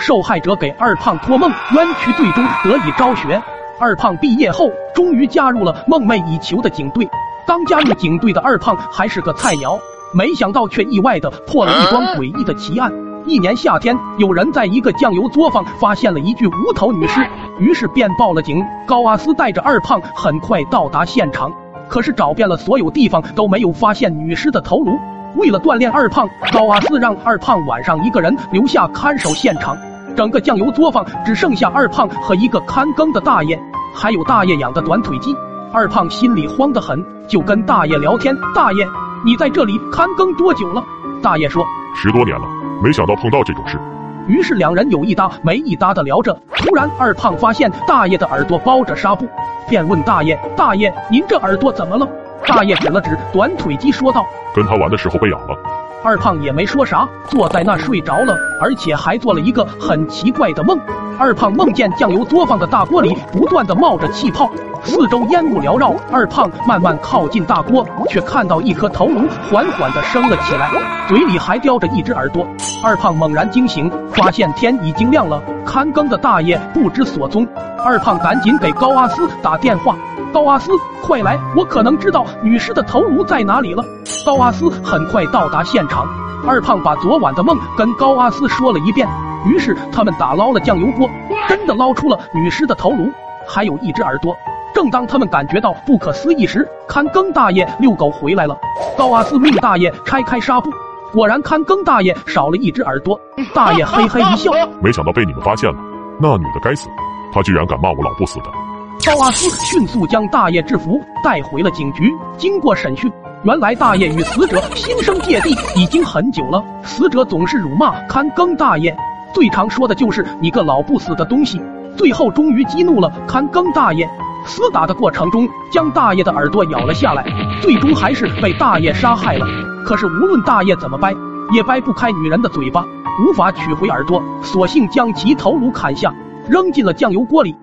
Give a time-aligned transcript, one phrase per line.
[0.00, 3.40] 受害者给二胖托梦，冤屈最终得以昭雪。
[3.78, 7.08] 二胖毕业后，终于加入了梦寐以求的警队。
[7.46, 9.78] 刚加入警队的二胖还是个菜鸟，
[10.14, 12.90] 没想到却意外的破了一桩诡异的奇案。
[13.26, 17.20] 一年夏天，有人在一个酱油作坊发现了一具无头女尸，
[17.58, 18.64] 于是便报了警。
[18.86, 21.52] 高阿斯带着二胖很快到达现场，
[21.88, 24.98] 可是找遍了所有地方都没有发现女尸的头颅。
[25.36, 29.76] 为了锻炼二胖，高阿斯让二胖晚上一个人留下看守现场。
[30.16, 33.58] 整个酱油作坊只剩下二胖和一个看更的大爷，
[33.94, 35.34] 还有大爷养的短腿鸡。
[35.72, 38.84] 二胖心里慌得很，就跟大爷聊天：“大爷，
[39.24, 40.82] 你在这里看更多久了？”
[41.22, 42.44] 大爷说：“十多年了，
[42.82, 43.78] 没想到碰到这种事。”
[44.26, 46.36] 于是两人有一搭没一搭的聊着。
[46.56, 49.26] 突然，二胖发现大爷的耳朵包着纱布，
[49.68, 52.06] 便问大爷：“大爷，您这耳朵怎么了？”
[52.46, 55.56] 大爷指了指短腿鸡，说道：“跟他玩的时候被咬了。”
[56.02, 60.78] 二胖也没说啥，坐在那睡着了，而且还做了一个很奇怪的梦。
[61.18, 64.50] 二胖梦见酱油作坊的大锅里不断的冒着气泡，
[64.82, 65.94] 四周烟雾缭绕。
[66.10, 70.70] 二胖慢慢靠近大锅，却看到一颗头颅缓缓的升了起来，
[71.06, 72.46] 嘴里还叼着一只耳朵。
[72.82, 77.46] 二胖猛然惊醒，发现天已经亮了，看更的大爷不知所踪。
[77.84, 79.94] 二胖赶紧给高阿斯打电话。
[80.32, 80.70] 高阿斯，
[81.02, 81.38] 快来！
[81.56, 83.84] 我可能知道女尸的头颅在哪里了。
[84.24, 86.06] 高阿斯很快到达现场，
[86.46, 89.08] 二胖把昨晚的梦跟高阿斯说了一遍。
[89.46, 91.08] 于是他们打捞了酱油锅，
[91.48, 93.10] 真的捞出了女尸的头颅，
[93.48, 94.34] 还有一只耳朵。
[94.72, 98.56] 正当他们感觉到不可思议时，看更大爷遛狗回来了。
[98.96, 100.70] 高阿斯命大爷拆开纱布，
[101.12, 103.18] 果然看更大爷少了一只耳朵。
[103.52, 105.76] 大爷嘿嘿一笑，没想到被你们发现了。
[106.20, 106.88] 那女的该死，
[107.32, 108.59] 她居然敢骂我老不死的。
[109.06, 112.12] 高阿斯迅速将大爷制服，带回了警局。
[112.36, 113.10] 经过审讯，
[113.44, 116.62] 原来大爷与死者心生芥蒂已经很久了。
[116.82, 118.94] 死者总是辱骂看更大爷，
[119.32, 121.60] 最常说的就是“你个老不死的东西”。
[121.96, 124.08] 最后终于激怒了看更大爷，
[124.46, 127.24] 厮打的过程中将大爷的耳朵咬了下来，
[127.62, 129.46] 最终还是被大爷杀害了。
[129.84, 131.14] 可是无论大爷怎么掰，
[131.52, 132.84] 也掰不开女人的嘴巴，
[133.26, 136.14] 无法取回耳朵，索性将其头颅砍下，
[136.48, 137.56] 扔进了酱油锅里。